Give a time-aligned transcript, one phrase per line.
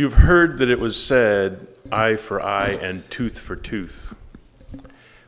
[0.00, 4.14] You've heard that it was said, eye for eye and tooth for tooth.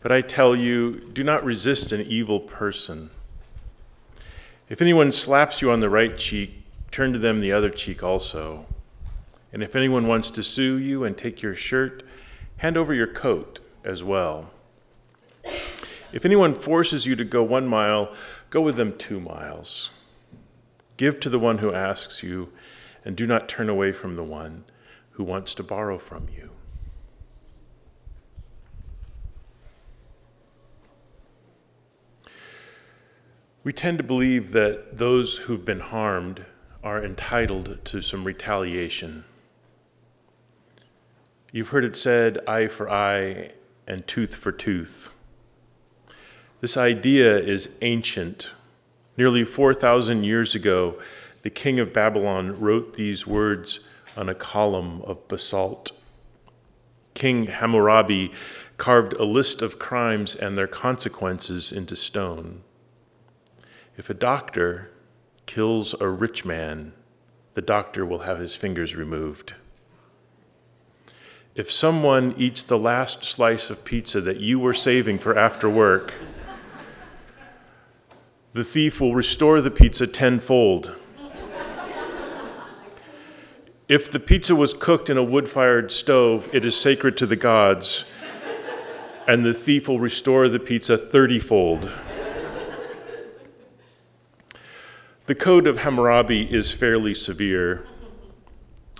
[0.00, 3.10] But I tell you, do not resist an evil person.
[4.68, 8.66] If anyone slaps you on the right cheek, turn to them the other cheek also.
[9.52, 12.02] And if anyone wants to sue you and take your shirt,
[12.56, 14.50] hand over your coat as well.
[16.12, 18.12] If anyone forces you to go one mile,
[18.50, 19.90] go with them two miles.
[20.96, 22.50] Give to the one who asks you
[23.06, 24.64] and do not turn away from the one
[25.12, 26.50] who wants to borrow from you.
[33.62, 36.44] We tend to believe that those who've been harmed
[36.82, 39.24] are entitled to some retaliation.
[41.52, 43.52] You've heard it said, eye for eye
[43.86, 45.10] and tooth for tooth.
[46.60, 48.50] This idea is ancient.
[49.16, 50.98] Nearly 4,000 years ago,
[51.46, 53.78] the king of Babylon wrote these words
[54.16, 55.92] on a column of basalt.
[57.14, 58.32] King Hammurabi
[58.78, 62.62] carved a list of crimes and their consequences into stone.
[63.96, 64.90] If a doctor
[65.46, 66.94] kills a rich man,
[67.54, 69.54] the doctor will have his fingers removed.
[71.54, 76.12] If someone eats the last slice of pizza that you were saving for after work,
[78.52, 80.96] the thief will restore the pizza tenfold.
[83.88, 87.36] If the pizza was cooked in a wood fired stove, it is sacred to the
[87.36, 88.04] gods,
[89.28, 91.88] and the thief will restore the pizza thirtyfold.
[95.26, 97.86] The code of Hammurabi is fairly severe.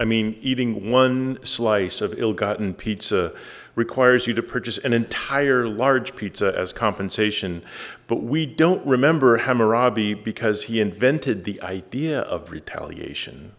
[0.00, 3.32] I mean, eating one slice of ill gotten pizza
[3.76, 7.62] requires you to purchase an entire large pizza as compensation.
[8.08, 13.54] But we don't remember Hammurabi because he invented the idea of retaliation.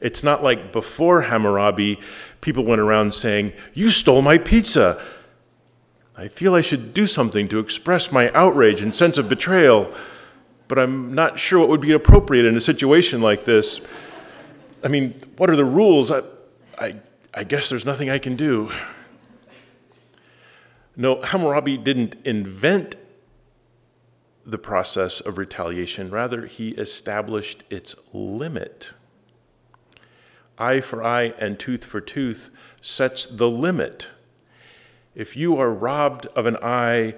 [0.00, 2.00] It's not like before Hammurabi,
[2.40, 5.02] people went around saying, You stole my pizza.
[6.16, 9.92] I feel I should do something to express my outrage and sense of betrayal,
[10.66, 13.80] but I'm not sure what would be appropriate in a situation like this.
[14.82, 16.10] I mean, what are the rules?
[16.10, 16.22] I,
[16.78, 16.96] I,
[17.34, 18.70] I guess there's nothing I can do.
[20.96, 22.96] No, Hammurabi didn't invent
[24.46, 28.90] the process of retaliation, rather, he established its limit
[30.58, 34.08] eye for eye and tooth for tooth sets the limit.
[35.14, 37.14] If you are robbed of an eye,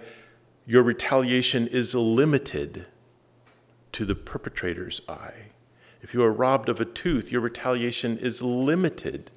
[0.66, 2.86] your retaliation is limited
[3.92, 5.46] to the perpetrator's eye.
[6.00, 9.30] If you are robbed of a tooth, your retaliation is limited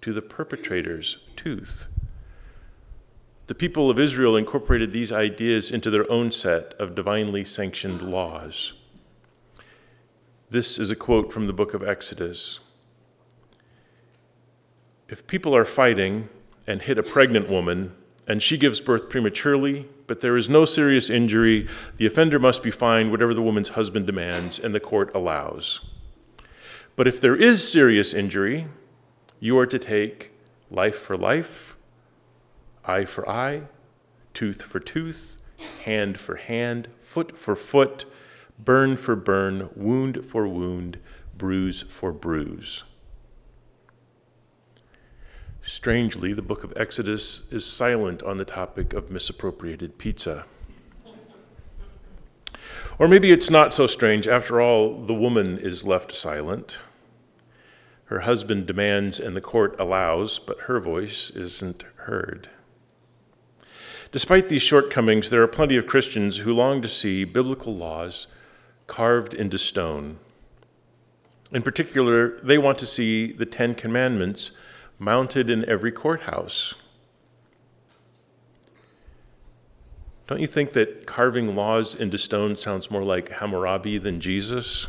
[0.00, 1.88] to the perpetrator's tooth.
[3.46, 8.74] The people of Israel incorporated these ideas into their own set of divinely sanctioned laws.
[10.50, 12.60] This is a quote from the book of Exodus.
[15.08, 16.28] If people are fighting
[16.66, 17.94] and hit a pregnant woman
[18.26, 22.70] and she gives birth prematurely, but there is no serious injury, the offender must be
[22.70, 25.80] fined whatever the woman's husband demands and the court allows.
[26.94, 28.66] But if there is serious injury,
[29.40, 30.32] you are to take
[30.70, 31.76] life for life,
[32.84, 33.62] eye for eye,
[34.34, 35.38] tooth for tooth,
[35.84, 38.04] hand for hand, foot for foot,
[38.58, 40.98] burn for burn, wound for wound,
[41.34, 42.84] bruise for bruise.
[45.62, 50.44] Strangely, the book of Exodus is silent on the topic of misappropriated pizza.
[52.98, 54.26] Or maybe it's not so strange.
[54.26, 56.78] After all, the woman is left silent.
[58.06, 62.48] Her husband demands and the court allows, but her voice isn't heard.
[64.10, 68.26] Despite these shortcomings, there are plenty of Christians who long to see biblical laws
[68.86, 70.18] carved into stone.
[71.52, 74.52] In particular, they want to see the Ten Commandments
[74.98, 76.74] mounted in every courthouse.
[80.26, 84.86] Don't you think that carving laws into stone sounds more like Hammurabi than Jesus?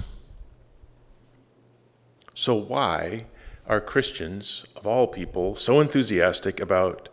[2.33, 3.25] So, why
[3.65, 7.07] are Christians, of all people, so enthusiastic about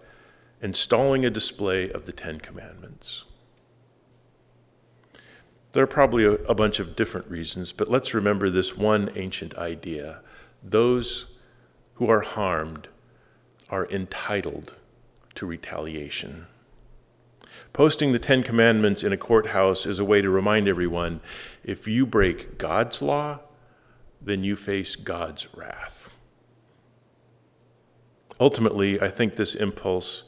[0.60, 3.24] installing a display of the Ten Commandments?
[5.72, 9.56] There are probably a, a, bunch of different reasons, but let's remember this one ancient
[9.56, 10.20] idea.
[10.62, 11.26] Those
[11.96, 12.88] who are harmed
[13.68, 14.74] are entitled
[15.34, 16.46] to retaliation.
[17.72, 21.20] Posting the Ten Commandments in a courthouse is a way to remind everyone
[21.62, 23.40] if you break God's law,
[24.20, 26.08] then you face God's wrath.
[28.40, 30.24] Ultimately, I think this impulse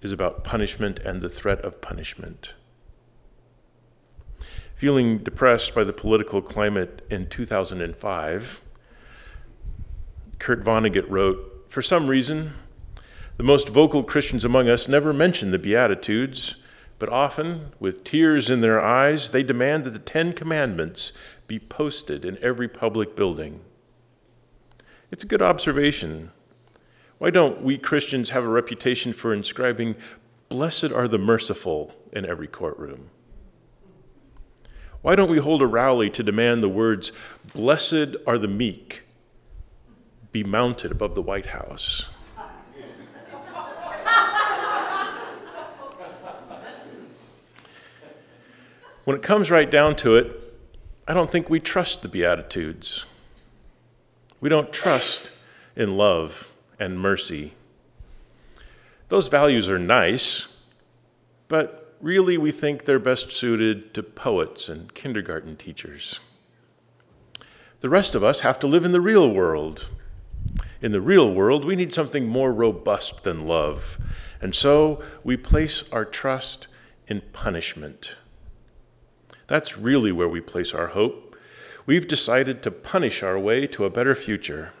[0.00, 2.54] is about punishment and the threat of punishment.
[4.74, 8.60] Feeling depressed by the political climate in 2005,
[10.38, 12.52] Kurt Vonnegut wrote For some reason,
[13.36, 16.56] the most vocal Christians among us never mention the Beatitudes,
[16.98, 21.12] but often, with tears in their eyes, they demand that the Ten Commandments
[21.46, 23.60] be posted in every public building.
[25.10, 26.32] It's a good observation.
[27.18, 29.96] Why don't we Christians have a reputation for inscribing,
[30.48, 33.10] Blessed are the merciful, in every courtroom?
[35.02, 37.12] Why don't we hold a rally to demand the words,
[37.54, 39.04] Blessed are the meek,
[40.42, 42.08] be mounted above the White House?
[49.04, 50.54] When it comes right down to it,
[51.08, 53.06] I don't think we trust the Beatitudes.
[54.40, 55.32] We don't trust
[55.74, 57.54] in love and mercy.
[59.08, 60.48] Those values are nice,
[61.48, 66.20] but really we think they're best suited to poets and kindergarten teachers.
[67.80, 69.88] The rest of us have to live in the real world.
[70.80, 73.98] In the real world, we need something more robust than love.
[74.40, 76.68] And so we place our trust
[77.08, 78.14] in punishment.
[79.48, 81.36] That's really where we place our hope.
[81.84, 84.72] We've decided to punish our way to a better future.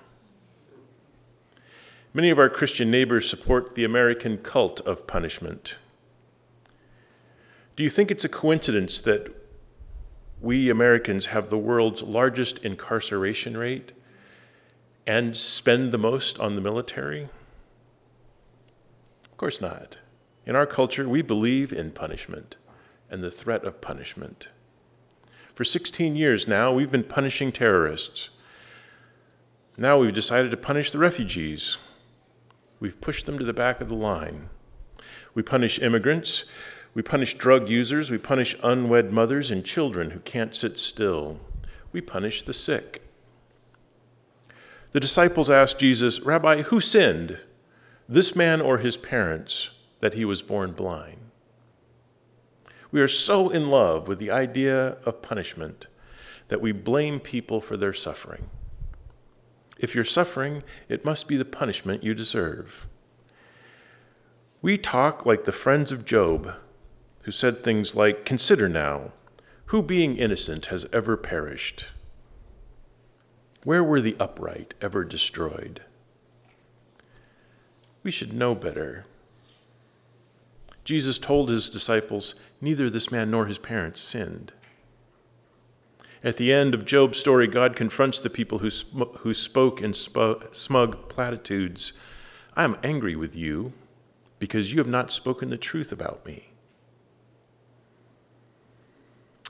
[2.14, 5.78] Many of our Christian neighbors support the American cult of punishment.
[7.76, 9.34] Do you think it's a coincidence that
[10.40, 13.92] we Americans have the world's largest incarceration rate
[15.08, 17.30] and spend the most on the military?
[19.24, 19.96] Of course not.
[20.44, 22.58] In our culture, we believe in punishment
[23.10, 24.48] and the threat of punishment.
[25.54, 28.28] For 16 years now, we've been punishing terrorists.
[29.78, 31.78] Now we've decided to punish the refugees.
[32.78, 34.50] We've pushed them to the back of the line.
[35.32, 36.44] We punish immigrants.
[36.92, 38.10] We punish drug users.
[38.10, 41.40] We punish unwed mothers and children who can't sit still.
[41.92, 43.07] We punish the sick.
[44.92, 47.38] The disciples asked Jesus, Rabbi, who sinned,
[48.08, 49.70] this man or his parents,
[50.00, 51.18] that he was born blind?
[52.90, 55.86] We are so in love with the idea of punishment
[56.48, 58.48] that we blame people for their suffering.
[59.78, 62.86] If you're suffering, it must be the punishment you deserve.
[64.62, 66.54] We talk like the friends of Job,
[67.22, 69.12] who said things like, Consider now,
[69.66, 71.90] who being innocent has ever perished?
[73.64, 75.82] Where were the upright ever destroyed?
[78.02, 79.04] We should know better.
[80.84, 84.52] Jesus told his disciples, Neither this man nor his parents sinned.
[86.24, 89.94] At the end of Job's story, God confronts the people who, sm- who spoke in
[89.94, 91.92] sp- smug platitudes
[92.56, 93.72] I am angry with you
[94.40, 96.48] because you have not spoken the truth about me.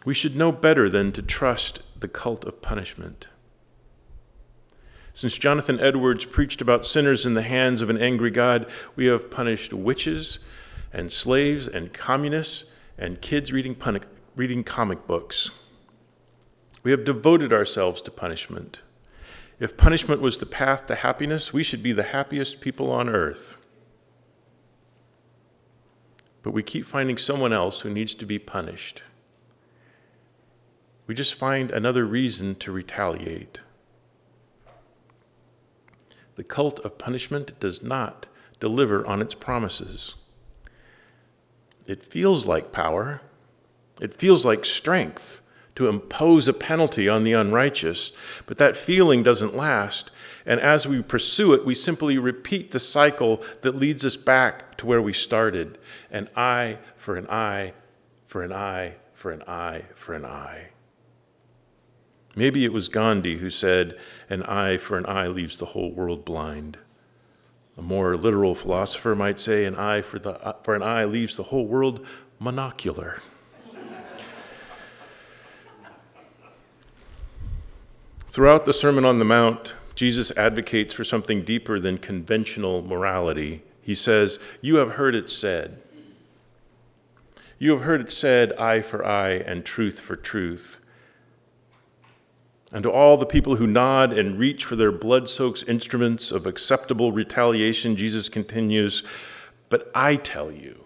[0.04, 3.28] We should know better than to trust the cult of punishment.
[5.18, 9.32] Since Jonathan Edwards preached about sinners in the hands of an angry God, we have
[9.32, 10.38] punished witches
[10.92, 13.98] and slaves and communists and kids reading, pun-
[14.36, 15.50] reading comic books.
[16.84, 18.80] We have devoted ourselves to punishment.
[19.58, 23.56] If punishment was the path to happiness, we should be the happiest people on earth.
[26.44, 29.02] But we keep finding someone else who needs to be punished.
[31.08, 33.58] We just find another reason to retaliate.
[36.38, 38.28] The cult of punishment does not
[38.60, 40.14] deliver on its promises.
[41.84, 43.22] It feels like power,
[44.00, 45.40] it feels like strength
[45.74, 48.12] to impose a penalty on the unrighteous,
[48.46, 50.12] but that feeling doesn't last.
[50.46, 54.86] And as we pursue it, we simply repeat the cycle that leads us back to
[54.86, 55.76] where we started
[56.08, 57.72] an eye for an eye,
[58.28, 60.68] for an eye, for an eye, for an eye.
[62.38, 63.98] Maybe it was Gandhi who said,
[64.30, 66.78] An eye for an eye leaves the whole world blind.
[67.76, 71.42] A more literal philosopher might say, an eye for, the, for an eye leaves the
[71.42, 72.06] whole world
[72.40, 73.22] monocular.
[78.28, 83.64] Throughout the Sermon on the Mount, Jesus advocates for something deeper than conventional morality.
[83.82, 85.82] He says, You have heard it said.
[87.58, 90.78] You have heard it said, eye for eye and truth for truth.
[92.72, 96.46] And to all the people who nod and reach for their blood soaked instruments of
[96.46, 99.02] acceptable retaliation, Jesus continues,
[99.70, 100.84] But I tell you,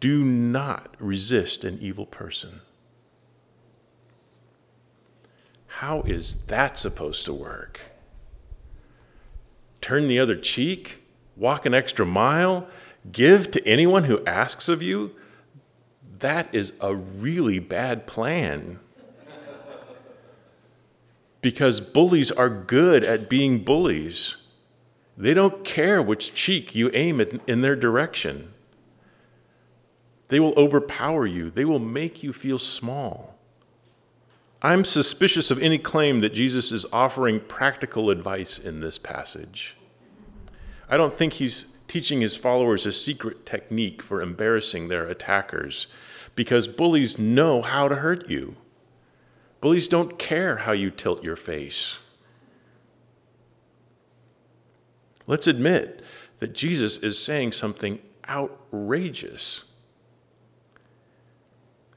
[0.00, 2.60] do not resist an evil person.
[5.66, 7.80] How is that supposed to work?
[9.80, 11.02] Turn the other cheek?
[11.36, 12.68] Walk an extra mile?
[13.10, 15.12] Give to anyone who asks of you?
[16.18, 18.78] That is a really bad plan.
[21.40, 24.36] Because bullies are good at being bullies.
[25.16, 28.52] They don't care which cheek you aim at in their direction.
[30.28, 33.36] They will overpower you, they will make you feel small.
[34.62, 39.76] I'm suspicious of any claim that Jesus is offering practical advice in this passage.
[40.88, 45.86] I don't think he's teaching his followers a secret technique for embarrassing their attackers
[46.36, 48.56] because bullies know how to hurt you.
[49.60, 51.98] Bullies don't care how you tilt your face.
[55.26, 56.02] Let's admit
[56.38, 59.64] that Jesus is saying something outrageous.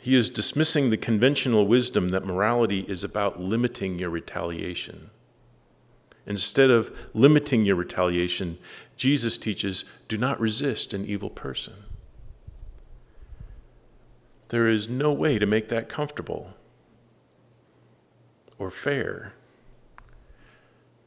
[0.01, 5.09] He is dismissing the conventional wisdom that morality is about limiting your retaliation.
[6.25, 8.57] Instead of limiting your retaliation,
[8.97, 11.73] Jesus teaches do not resist an evil person.
[14.49, 16.53] There is no way to make that comfortable
[18.57, 19.33] or fair.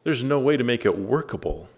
[0.04, 1.68] There's no way to make it workable.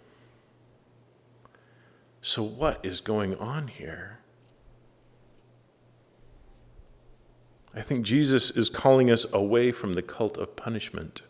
[2.21, 4.19] So, what is going on here?
[7.75, 11.23] I think Jesus is calling us away from the cult of punishment.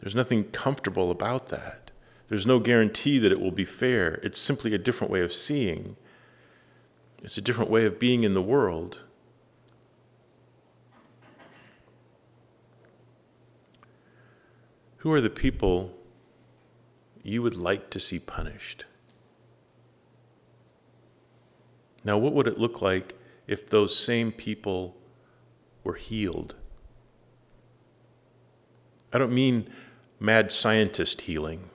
[0.00, 1.90] There's nothing comfortable about that.
[2.28, 4.20] There's no guarantee that it will be fair.
[4.22, 5.96] It's simply a different way of seeing,
[7.22, 9.00] it's a different way of being in the world.
[15.04, 15.94] Who are the people
[17.22, 18.84] you would like to see punished?
[22.02, 23.14] Now, what would it look like
[23.46, 24.96] if those same people
[25.82, 26.54] were healed.
[29.12, 29.68] I don't mean
[30.18, 31.70] mad scientist healing.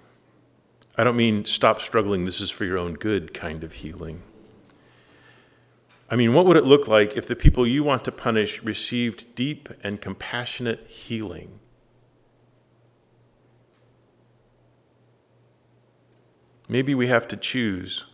[0.97, 4.23] I don't mean stop struggling, this is for your own good kind of healing.
[6.09, 9.35] I mean, what would it look like if the people you want to punish received
[9.35, 11.59] deep and compassionate healing?
[16.69, 18.05] Maybe we have to choose.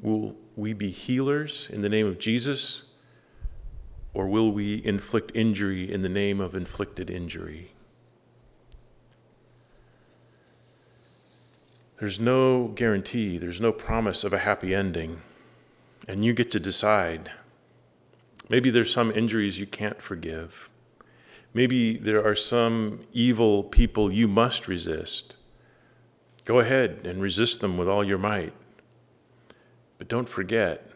[0.00, 2.84] Will we be healers in the name of Jesus,
[4.14, 7.72] or will we inflict injury in the name of inflicted injury?
[11.98, 15.20] There's no guarantee, there's no promise of a happy ending,
[16.06, 17.32] and you get to decide.
[18.48, 20.70] Maybe there's some injuries you can't forgive.
[21.52, 25.36] Maybe there are some evil people you must resist.
[26.46, 28.52] Go ahead and resist them with all your might.
[29.98, 30.88] But don't forget,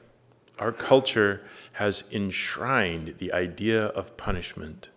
[0.61, 1.43] our culture
[1.73, 4.91] has enshrined the idea of punishment.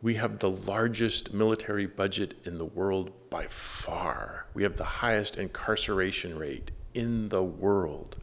[0.00, 4.46] We have the largest military budget in the world by far.
[4.54, 8.16] We have the highest incarceration rate in the world.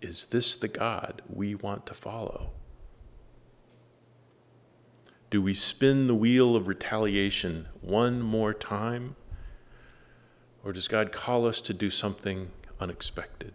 [0.00, 2.52] Is this the God we want to follow?
[5.30, 9.16] Do we spin the wheel of retaliation one more time?
[10.66, 13.52] Or does God call us to do something unexpected.